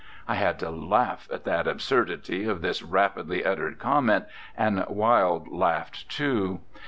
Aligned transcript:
I 0.27 0.33
had 0.33 0.57
to 0.57 0.71
laugh 0.71 1.27
at 1.31 1.43
the 1.43 1.69
absurdity 1.69 2.45
of 2.45 2.61
this 2.61 2.81
rapidly 2.81 3.45
uttered 3.45 3.77
comment, 3.77 4.25
and 4.57 4.83
Wilde 4.89 5.47
laughed 5.51 6.09
too. 6.09 6.61